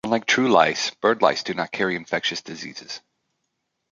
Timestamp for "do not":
1.43-1.71